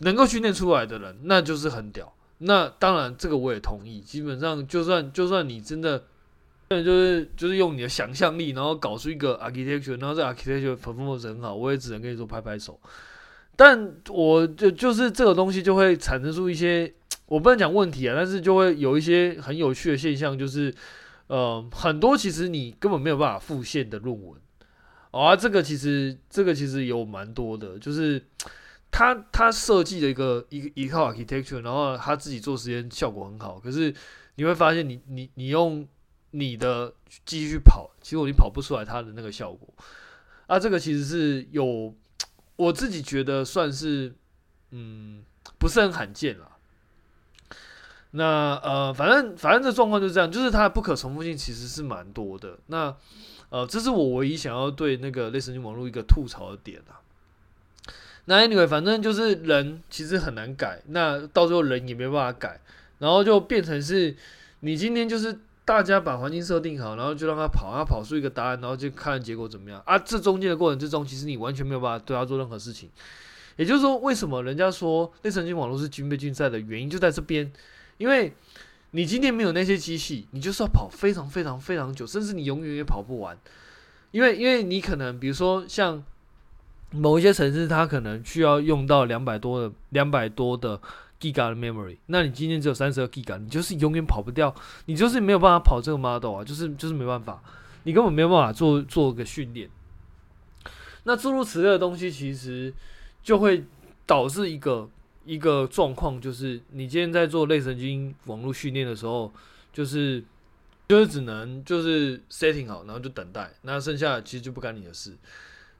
[0.00, 2.12] 能够训练出来的人那就是很屌。
[2.44, 6.04] 那当然这个我也同意，基本上就算就算你真的
[6.68, 12.78] 就是就是用你的想象力，然后搞出一个 architecture，然后这 architecture performance 很好，我也只能跟你说拍拍手。
[13.54, 16.92] 但我就就是这个东西就会产生出一些，
[17.28, 20.74] 我不能讲问题啊，但是就会有一些很有趣的现象，就是
[21.26, 24.40] 呃，很多其实你根本没有办法复现的论文，
[25.10, 28.24] 啊，这个其实这个其实有蛮多的，就是
[28.90, 33.94] 他他设计的一个一一套 architecture，然后他自己做实验效果很好，可是
[34.36, 35.86] 你会发现你你你用
[36.30, 36.92] 你的
[37.26, 39.68] 机器去跑，其实你跑不出来它的那个效果，
[40.46, 41.94] 啊，这个其实是有。
[42.56, 44.14] 我自己觉得算是，
[44.70, 45.22] 嗯，
[45.58, 46.48] 不是很罕见了。
[48.12, 52.58] 那呃，反正反正这状况就是这样，就是它的不可重复性其实是蛮多的。
[52.66, 52.94] 那
[53.48, 57.00] 呃，这是我唯一想要对那个类神经网络一个吐槽的点啊。
[58.26, 62.60] 那 anyway，反正就是人其实很难改，那到最后人也没办法改，
[62.98, 64.16] 然后就变成是
[64.60, 65.40] 你今天就是。
[65.64, 69.96] 大家把环境设定好，然后就让它跑，它跑出一个答案，然后就看结果怎么样啊？
[69.96, 72.90] 这中间的过程之中，其实你完全没有办法对它做任何事情。
[73.56, 77.52] 也就是说，为什么人家说类神经网络是军备竞赛的原因就在这边？
[77.98, 78.32] 因为
[78.90, 83.38] 你今天没有那些机器，你就是要跑非常非常非常久，甚至你永远也跑不完。
[84.10, 86.02] 因为，因为你可能比如说像
[86.90, 90.80] 某一些城市，它可能需要用到两百多的两百多的。
[91.22, 94.52] Giga 的 memory，那你今天只有三十二 Giga，你就是永远跑不掉，
[94.86, 97.40] 你就是没有办法跑这个 model 啊，就是就是没办法，
[97.84, 99.70] 你根本没有办法做做个训练。
[101.04, 102.74] 那诸如此类的东西，其实
[103.22, 103.64] 就会
[104.04, 104.90] 导致一个
[105.24, 109.32] 一个状况，就是你今天在做类神经网络训练的时候，
[109.72, 110.24] 就是
[110.88, 115.16] 就是只能就是 setting 好，然后就等待，那剩下的其实就不干你的事。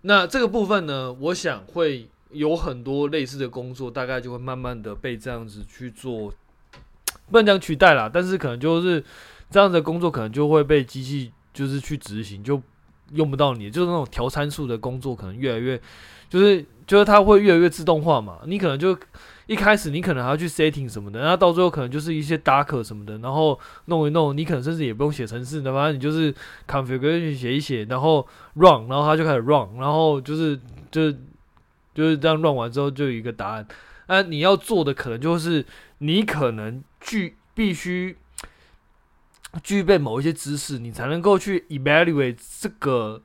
[0.02, 2.08] 那这个部分呢，我想会。
[2.32, 6.32] 有很多类似的工作，大概就会慢慢的被这样子去做，
[7.30, 9.02] 不能讲取代啦，但是可能就是
[9.50, 12.60] 这样的工作，可能就会被机器就是去执行，就
[13.12, 15.80] 用不到你，就是那种调参数的工作可能越来越，
[16.28, 18.38] 就是就是它会越来越自动化嘛。
[18.46, 18.96] 你可能就
[19.46, 26.34] 一开始你可能还要去 setting 什么的，然后到最后可能就是一些 Docker 什么的，然后弄一弄，你可能甚至也不用写程式，那反正你就是
[26.66, 30.58] configuration 写一写，然后 run，然后它就开始 run，然后就是
[30.90, 31.12] 就
[31.94, 33.66] 就是这样乱完之后就有一个答案。
[34.06, 35.64] 那你要做的可能就是
[35.98, 38.16] 你可能具必须。
[39.62, 43.20] 具备某一些知识，你才能够去 evaluate 这个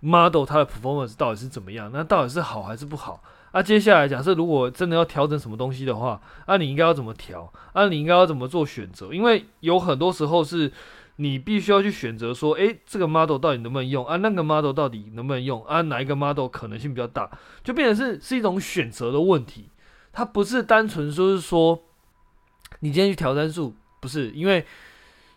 [0.00, 3.22] model 它的 performance 到底是怎么样，那到底是好还是不好？
[3.52, 7.52] 那、啊、接下来假设如果真的要调整什么东西的话，那、啊、你应该要怎么调？
[7.74, 9.14] 那、啊、你应该要怎么做选择？
[9.14, 10.72] 因为有很多时候是
[11.16, 14.04] 你必须要去选择说，诶、这个 model 到底能不能用？
[14.06, 15.64] 啊，那个 model 到底能不能用？
[15.64, 17.30] 啊，哪一个 model 可能性比较大？
[17.62, 19.68] 就变成是是一种选择的问题，
[20.12, 21.82] 它不是单纯说是说
[22.80, 24.64] 你今天去调参数，不是因为。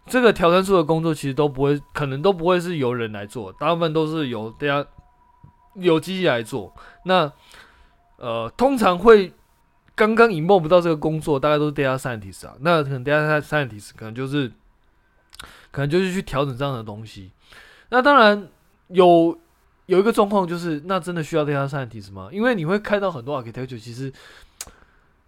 [0.09, 4.87] 这个调参数的工作其实都不会，可能都不会是由人来做，大部分都是由大家
[5.75, 6.73] 由机器来做。
[7.03, 7.29] 那
[8.15, 9.33] 呃，通常会
[9.95, 12.55] 刚刚 involve 到这个工作，大概都是 data scientist 啊。
[12.61, 14.49] 那可能 data scientist 可能就是
[15.77, 17.29] 可能就是去调整这样的东西。
[17.89, 18.47] 那当然
[18.87, 19.37] 有
[19.85, 22.29] 有一个状况就是，那真的需要 data scientist 吗？
[22.31, 24.11] 因为你会看到很多 architecture，其实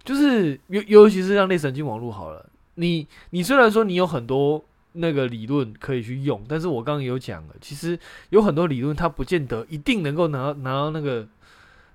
[0.04, 4.66] 就是尤尤其是像类神经网络好了，你你虽然说你有很多。
[4.94, 7.98] 那个理论可以去用，但是我刚刚有讲了，其实
[8.32, 11.28] 有很多理论它不见得一定能够拿拿到那个，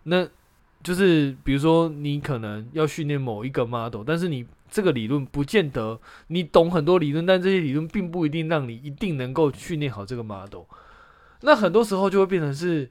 [0.04, 0.24] 那
[0.80, 10.64] 就是比如说你可能要训练某一个 model，但是你这个理论不见得你懂很多理论，但这些理论并不一定让你一定能够训练好这个 model。
[11.42, 12.90] 那很多时候就会变成是，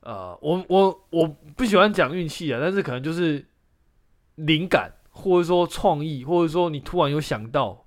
[0.00, 3.46] 呃，我我我不喜欢讲运气啊，但是可能就是
[4.34, 7.86] 灵感，或者说创意，或者说你突然有想到。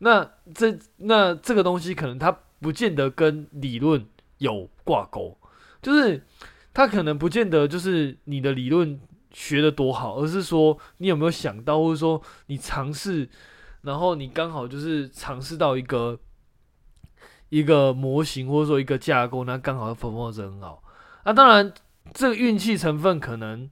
[0.00, 5.38] 那这那这个东西可能它不见得跟理论有挂钩，
[5.80, 6.26] 就是
[6.74, 9.00] 它可能不见得就是你的理论
[9.32, 13.28] 学得多好，而是说你有没有想到，或者说你尝试，
[13.82, 16.18] 然后你刚好就是尝试到一个
[17.48, 20.82] 一个模型或者说一个架构，那刚好 perform 很好。
[21.24, 21.72] 那当然
[22.12, 23.70] 这个运气成分可能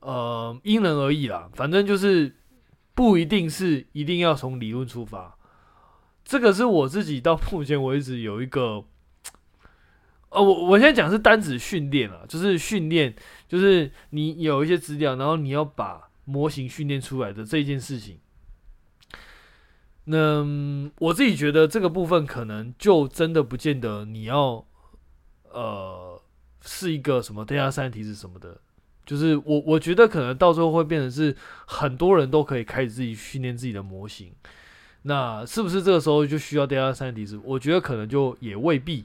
[0.00, 2.36] 呃因人而异啦，反正就是
[2.94, 5.36] 不一定是一定要从理论出发。
[6.24, 8.84] 这个是我自己到目前为止有一个，
[10.28, 13.14] 呃，我我现在讲是单指训练啊，就是训练，
[13.48, 18.18] 就是你有一些资料，然后你要把模型训练出来的这件事情。
[20.04, 20.44] 那
[20.98, 24.64] 我自己觉得这个部分可能就真的不见得你要，
[25.50, 26.22] 呃，
[26.62, 28.60] 是一个什么 data 三提示什么的，
[29.04, 31.34] 就是我我觉得可能到时候会变成是
[31.66, 34.32] 很多人都可以开始自己训练自己的模型。
[35.02, 39.04] 那是不是这个时候就需要 data 三提示我觉得可能就也未必。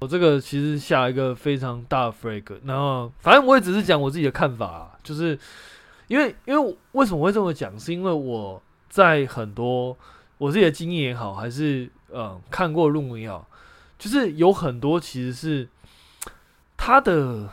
[0.00, 5.38] 我这个其实下一个非常大的 flag，然后反正我也只是讲我自己的看法啊，就是
[6.08, 7.78] 因为因为为什么会这么讲？
[7.78, 9.96] 是因为我在很多
[10.38, 13.48] 我自己的经验也好，还是嗯看过论文也好，
[13.98, 15.68] 就是有很多其实是
[16.76, 17.50] 它的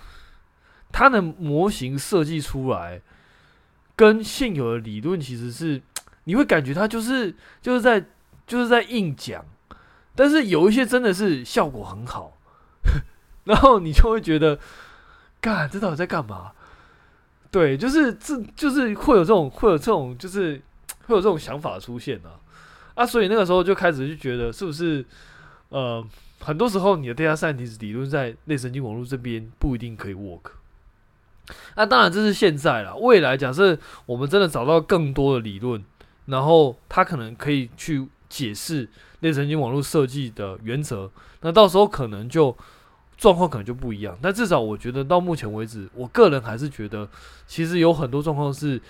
[0.91, 3.01] 它的模型设计出来
[3.95, 5.81] 跟现有的理论其实是。
[6.29, 8.03] 你会感觉他就是就是在
[8.45, 9.45] 就是在硬讲，
[10.13, 12.36] 但是有一些真的是效果很好，
[13.45, 14.59] 然后你就会觉得，
[15.39, 16.51] 干这到底在干嘛？
[17.51, 20.61] 对，就是这就是会有这种会有这种就是
[21.05, 22.39] 会有这种想法出现啊
[22.95, 23.05] 啊！
[23.05, 25.05] 所以那个时候就开始就觉得，是不是
[25.69, 26.05] 呃，
[26.41, 30.51] 很多时候你的 data scientist 理论在类神经网络这边不一定可以 work。
[31.75, 35.83] 那当然这是现在了，未来假设我们真的找到更多的理论。
[36.27, 38.89] 然后他可能可以去解释
[39.21, 42.53] 类神经网络设计的原则，那到时候可能就
[43.17, 44.17] 状况可能就不一样。
[44.21, 47.09] 但至少我觉得到目前为止，我个人还是觉得，
[47.47, 48.81] 其实有很多状况是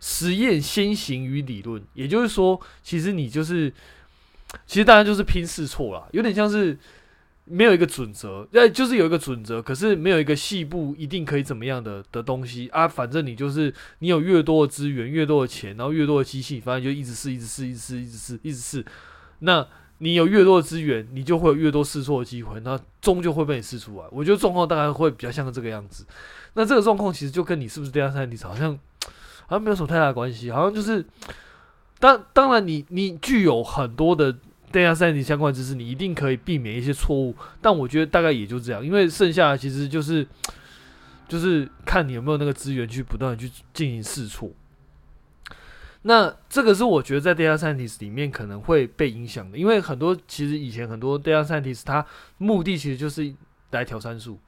[0.00, 3.72] 实验先行于理论，也就是说，其实你就是，
[4.66, 6.76] 其实大家就是拼试错啦，有点像是。
[7.48, 12.88] 没有一个准则，那，就是有一个准则，可是没有一个细部一定可以怎么样的的东西啊。
[12.88, 18.84] 反正你就是你有越多的资源，越多的钱，然后越多的机器，反正就一直试，一直试，一直试，一直试，一直试。
[19.38, 19.64] 那
[19.98, 24.04] 你有越多的资源，你就会有越多试错的机会，那终究会被你试出来。
[24.10, 26.06] 我觉得状况大概会比较像这个样子。
[26.54, 28.78] 那这个状况其实就跟你是不是 data scientist 好像
[29.46, 31.04] 好像没有什么太大关系，好像就是
[31.98, 34.36] 当当然你你具有很多的。
[34.72, 40.26] data science 相关知识，你一定可以避免一些错误，但我觉得大概也就这样，因为剩下的其实就是
[41.28, 44.50] 就是看你有没有那个资源去不断的去进行试错。
[46.08, 52.06] 那这个是我觉得在 data scientist 里面可能会被影响的，因为很多其实以前很多 data scientist 它
[52.38, 53.34] 目的其实就是
[53.72, 54.38] 来调参数，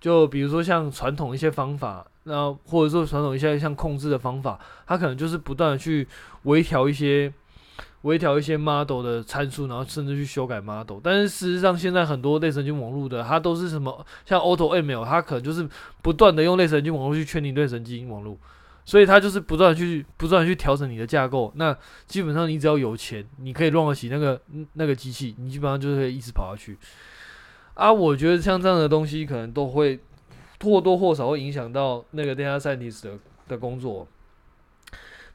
[0.00, 6.08] 就比如说像传统一些方法，那或者说传统一些像控制的方法，它可能就是不断的去
[6.44, 7.30] 微调一些
[8.00, 10.98] 微调一些 model 的参数，然后甚至去修改 model。
[11.02, 15.68] 但是事实上，现在很多类神经网络的它都是什么像 AutoML，它可能就是
[16.00, 18.38] 不断的用类神经网络去圈定类神经网络。
[18.86, 21.76] 所以它就是不断去不断去调整你的架构，那
[22.06, 24.40] 基本上你只要有钱，你可以乱得起那个
[24.74, 26.78] 那个机器，你基本上就是可以一直跑下去。
[27.74, 29.98] 啊，我觉得像这样的东西，可能都会
[30.62, 33.18] 或多或少会影响到那个 data scientist 的
[33.48, 34.06] 的工作。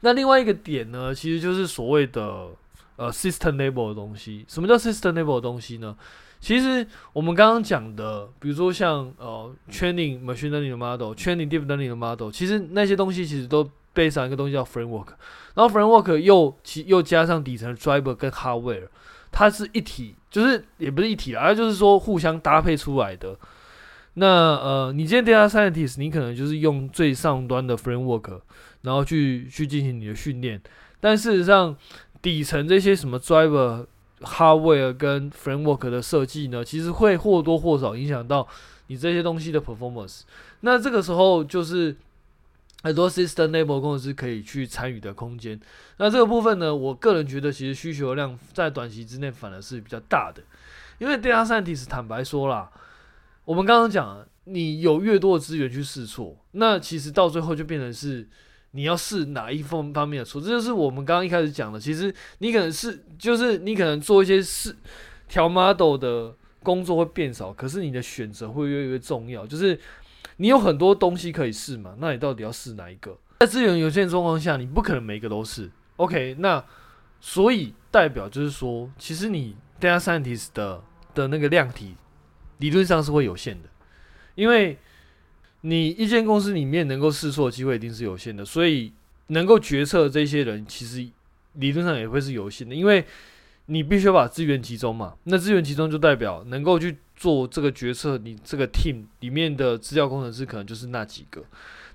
[0.00, 2.48] 那另外一个点呢，其实就是所谓的
[2.96, 4.44] 呃 system level 的东西。
[4.48, 5.96] 什么叫 system level 的东西呢？
[6.40, 15.08] 其实我们刚刚讲的，比如说像呃 training machine learning 的 model，training deep learning 的 model，其实那些东西其实都背上一个东西叫 framework，
[15.54, 18.88] 然后 framework 又其又加上底层 driver 跟 hardware，
[19.30, 23.38] 它是一体，就是也不是一体啦，而就是说互相搭配出来的。
[24.14, 28.40] 那呃，你今天 data scientist，你可能就是用最上端的 framework，
[28.80, 30.60] 然后去去进行你的训练，
[31.00, 31.76] 但事实上
[32.22, 33.86] 底层这些什么 driver。
[34.24, 38.46] Hardware 跟 Framework 的设计呢，其实会或多或少影响到
[38.86, 40.20] 你这些东西的 performance。
[40.60, 41.96] 那这个时候就是
[42.84, 45.60] 很多 System Level 公司可以去参与的空间。
[45.96, 50.40] 那这个部分呢，我个人觉得其实需求量在短期之内反而是比较大的。
[51.00, 52.70] 因为 Data Scientist 坦白说啦，
[53.44, 58.28] 我们刚刚讲，你有越多的资源去试错，那其实到最后就变成是。
[58.74, 60.40] 你要试哪一方方面的错？
[60.40, 61.78] 这就是我们刚刚一开始讲的。
[61.78, 64.74] 其实你可能是，就是你可能做一些试
[65.28, 69.46] 调 model 的工作会变少，可是你的选择会越来越重要。
[69.46, 69.78] 就是
[70.38, 73.16] 你有很多东西可以试嘛，那你到底要试哪一个？
[73.40, 75.70] 在资源有限状况下，你不可能每一个都试。
[75.96, 76.64] OK，那
[77.20, 80.82] 所以代表就是说，其实你 data scientist 的
[81.14, 81.96] 的那个量体
[82.58, 83.68] 理论上是会有限的，
[84.34, 84.78] 因为。
[85.62, 88.92] 你一间公司里面能够试错的机会一定是有限的，所以
[89.28, 91.08] 能够决策这些人其实
[91.54, 93.04] 理论上也会是有限的，因为
[93.66, 95.14] 你必须把资源集中嘛。
[95.24, 101.42] 那资源集中就代表能够去做这个决策，你这个 team 里面的资料工程师可能就是那几个。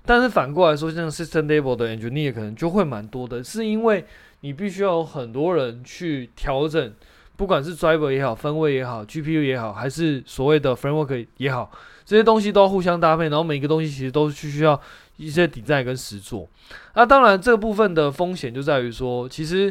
[0.06, 4.02] 但是反过来说，像 system level 的 engineer 可能就会蛮多的，是因为
[4.40, 6.94] 你必须要有很多人去调整，
[7.36, 11.70] 不管是 driver 也好，分位也好，GPU 也好，还是所谓的 framework 也好。
[12.08, 14.80] 这些东西都要互相搭配，然后每一个东西其实都是需要
[15.18, 16.48] 一些底站跟实作。
[16.94, 19.70] 那当然，这部分的风险就在于说，其实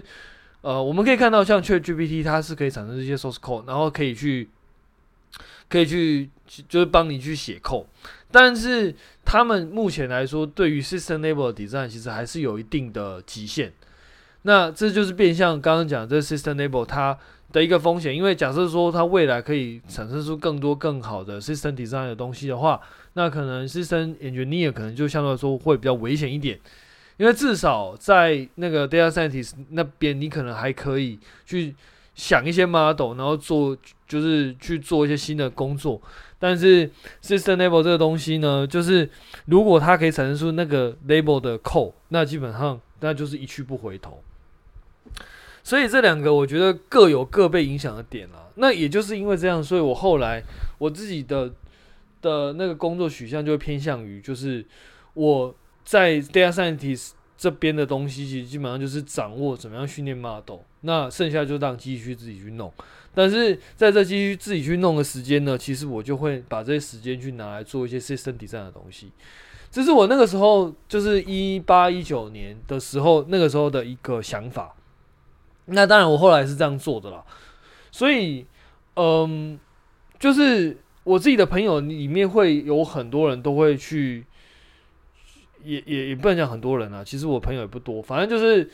[0.61, 4.47] 呃，我们可以看到像 ChatGPT，它是可以产生这些 source code，然后可以去
[5.67, 6.29] 可以去
[6.69, 7.87] 就是帮你去写 code。
[8.29, 8.93] 但是
[9.25, 13.73] 他们目前来说，对于 system level 的 design 其实还是有一定的极限。
[14.43, 17.17] 那这就是变相刚刚讲这 system level 它。
[17.51, 22.79] 的一个风险，因为假设说它未来可以产生出更多更好的 system design 的东西的话，
[23.13, 26.59] 那可能 system engineer 可能就相对来说会比较危险一点，
[27.15, 31.73] 因为至少在那个 data scientist 那边，你可能还可以去
[32.15, 33.75] 想一些 model，然后做
[34.07, 36.01] 就是去做一些新的工作，
[36.37, 36.89] 但是
[37.23, 39.09] system level 这个东西呢，就是
[39.45, 44.21] 如果它可以产生出那个 label 的 code，那基本上那就是一去不回头。
[45.67, 48.47] 所以这两个我觉得各有各被影响的点啊。
[48.55, 50.41] 那也就是因为这样，所以我后来
[50.77, 51.51] 我自己的
[52.21, 54.65] 的那个工作取向就会偏向于，就是
[55.13, 55.53] 我
[55.83, 62.71] 在 data scientist 这边的东西，其实基本上就是掌握怎么样训练 model，那剩下就让机器去自己去弄。
[63.13, 69.11] 但是在这机器自己去弄的时间呢，其实我就会把这些时间去拿来做一些 system design 的东西。
[69.69, 74.73] 这是我那个时候就是一八一九年的时候，那个时候的一个想法。
[75.67, 77.23] 那当然，我后来是这样做的啦。
[77.91, 78.45] 所以，
[78.95, 79.59] 嗯，
[80.17, 84.25] 就是我自己的朋友里面会有很多人都会去，
[85.63, 87.03] 也也也不能讲很多人啊。
[87.03, 88.69] 其实我朋友也不多，反正就是，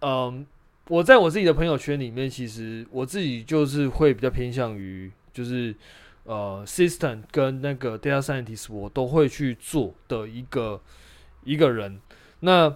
[0.00, 0.46] 嗯，
[0.88, 5.74] 我在我自己的朋友圈里面，其实我自己就是会比较偏向于，就是
[6.24, 10.80] 呃，system 跟那个 data scientist，我都会去做的一个
[11.42, 12.00] 一个人。
[12.40, 12.72] 那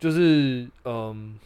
[0.00, 1.38] 就是，嗯。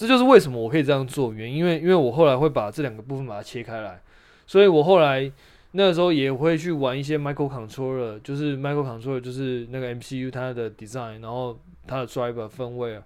[0.00, 4.00] 这就是为什么我可以这样做原因，因为因为我后来会把这两个部分把它切开来，
[4.46, 5.30] 所以我后来
[5.72, 13.02] 那个时候也会去玩一些 microcontroller，就是 microcontroller 就是那个 MCU 它的 design，然后它的 driver 分位啊，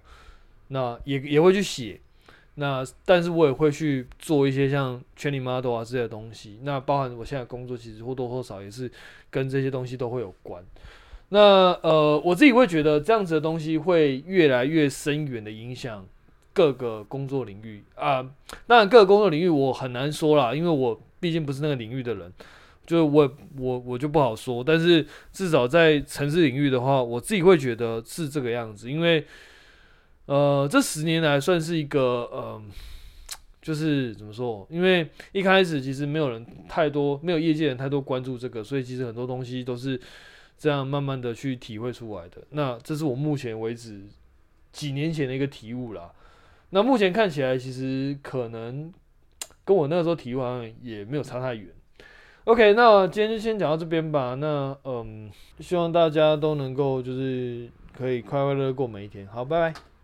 [0.69, 1.99] 那也也会去写，
[2.53, 8.89] 那但是我也会去做一些像 training model 啊这些东西，那包含我现在工作其实或多或少也是
[9.29, 10.63] 跟这些东西都会有关。
[11.27, 16.05] 那呃，我自己会觉得这样子的东西会越来越深远的影响
[16.55, 18.27] 各个工作领域啊。
[18.65, 22.33] 那，各个工作领域我很难说啦，因为我毕竟不是那个领域的人，
[22.87, 24.63] 就我我我就不好说。
[24.63, 29.23] 但是至少在城市领域的话，我自己会觉得是这个样子，因为
[30.25, 32.59] 呃，这十年来算是一个呃。
[33.61, 34.63] 就是怎么说？
[34.69, 39.99] 因为一开始其实没有人太多，没有业界人太多关注这个，所以其实很多东西都是
[40.55, 42.43] 这样慢慢的去体会出来的。
[42.51, 44.03] 那这是我目前为止
[44.71, 46.11] 几年前的一个体悟啦。
[46.75, 48.91] 那目前看起来，其实可能
[49.63, 51.69] 跟我那个时候体悟好像也没有差太远。
[52.43, 54.35] OK，那今天就先讲到这边吧。
[54.35, 59.25] 那嗯，希望大家都能够就是可以快快乐乐过每一天。
[59.25, 59.94] 好，拜拜。